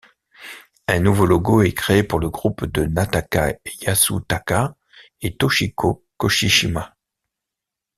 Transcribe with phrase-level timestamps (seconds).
[0.87, 3.53] Un nouveau logo est créé pour le groupe de Nakata
[3.83, 4.75] Yasutaka
[5.21, 6.95] et Toshiko Koshijima.